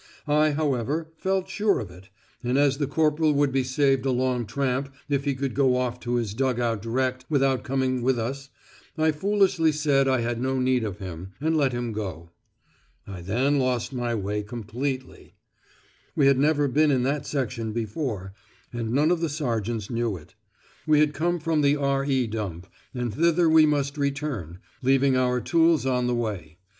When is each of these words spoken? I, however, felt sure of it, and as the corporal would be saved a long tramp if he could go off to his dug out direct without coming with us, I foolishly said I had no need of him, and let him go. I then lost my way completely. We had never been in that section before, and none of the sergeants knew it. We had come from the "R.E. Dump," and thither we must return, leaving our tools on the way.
I, 0.27 0.49
however, 0.53 1.11
felt 1.15 1.47
sure 1.47 1.79
of 1.79 1.91
it, 1.91 2.09
and 2.43 2.57
as 2.57 2.79
the 2.79 2.87
corporal 2.87 3.33
would 3.33 3.51
be 3.51 3.63
saved 3.63 4.03
a 4.03 4.09
long 4.09 4.47
tramp 4.47 4.91
if 5.07 5.25
he 5.25 5.35
could 5.35 5.53
go 5.53 5.75
off 5.77 5.99
to 5.99 6.15
his 6.15 6.33
dug 6.33 6.59
out 6.59 6.81
direct 6.81 7.23
without 7.29 7.63
coming 7.63 8.01
with 8.01 8.17
us, 8.17 8.49
I 8.97 9.11
foolishly 9.11 9.71
said 9.71 10.07
I 10.07 10.21
had 10.21 10.41
no 10.41 10.59
need 10.59 10.83
of 10.83 10.97
him, 10.97 11.33
and 11.39 11.55
let 11.55 11.71
him 11.71 11.93
go. 11.93 12.31
I 13.05 13.21
then 13.21 13.59
lost 13.59 13.93
my 13.93 14.15
way 14.15 14.41
completely. 14.41 15.35
We 16.15 16.25
had 16.25 16.39
never 16.39 16.67
been 16.67 16.89
in 16.89 17.03
that 17.03 17.27
section 17.27 17.71
before, 17.71 18.33
and 18.73 18.93
none 18.93 19.11
of 19.11 19.19
the 19.21 19.29
sergeants 19.29 19.91
knew 19.91 20.17
it. 20.17 20.33
We 20.87 20.99
had 20.99 21.13
come 21.13 21.37
from 21.39 21.61
the 21.61 21.75
"R.E. 21.75 22.25
Dump," 22.25 22.65
and 22.95 23.13
thither 23.13 23.47
we 23.47 23.67
must 23.67 23.99
return, 23.99 24.57
leaving 24.81 25.15
our 25.15 25.39
tools 25.39 25.85
on 25.85 26.07
the 26.07 26.15
way. 26.15 26.57